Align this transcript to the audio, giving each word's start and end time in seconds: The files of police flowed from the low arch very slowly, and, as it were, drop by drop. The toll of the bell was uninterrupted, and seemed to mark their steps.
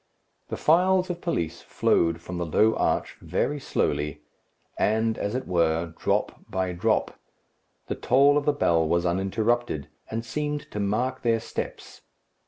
The 0.47 0.57
files 0.57 1.11
of 1.11 1.21
police 1.21 1.61
flowed 1.61 2.21
from 2.21 2.39
the 2.39 2.45
low 2.47 2.73
arch 2.75 3.17
very 3.21 3.59
slowly, 3.59 4.23
and, 4.79 5.15
as 5.15 5.35
it 5.35 5.45
were, 5.45 5.93
drop 5.95 6.39
by 6.49 6.73
drop. 6.73 7.19
The 7.85 7.93
toll 7.93 8.35
of 8.35 8.45
the 8.45 8.51
bell 8.53 8.87
was 8.87 9.05
uninterrupted, 9.05 9.89
and 10.09 10.25
seemed 10.25 10.71
to 10.71 10.79
mark 10.79 11.21
their 11.21 11.39
steps. 11.39 12.01